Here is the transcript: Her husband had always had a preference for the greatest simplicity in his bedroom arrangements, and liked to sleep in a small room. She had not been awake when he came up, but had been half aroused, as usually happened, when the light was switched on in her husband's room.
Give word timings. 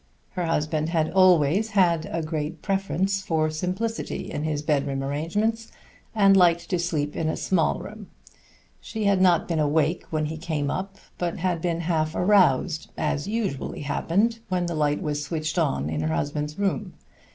Her 0.31 0.47
husband 0.47 0.89
had 0.89 1.11
always 1.11 1.69
had 1.69 2.07
a 2.07 2.23
preference 2.63 3.21
for 3.21 3.41
the 3.41 3.41
greatest 3.43 3.59
simplicity 3.59 4.31
in 4.31 4.41
his 4.41 4.63
bedroom 4.63 5.03
arrangements, 5.03 5.71
and 6.15 6.35
liked 6.35 6.71
to 6.71 6.79
sleep 6.79 7.15
in 7.15 7.29
a 7.29 7.37
small 7.37 7.77
room. 7.77 8.07
She 8.79 9.03
had 9.03 9.21
not 9.21 9.47
been 9.47 9.59
awake 9.59 10.05
when 10.09 10.25
he 10.25 10.37
came 10.37 10.71
up, 10.71 10.95
but 11.19 11.37
had 11.37 11.61
been 11.61 11.81
half 11.81 12.15
aroused, 12.15 12.89
as 12.97 13.27
usually 13.27 13.81
happened, 13.81 14.39
when 14.49 14.65
the 14.65 14.73
light 14.73 15.03
was 15.03 15.23
switched 15.23 15.59
on 15.59 15.87
in 15.87 16.01
her 16.01 16.15
husband's 16.15 16.57
room. 16.57 16.93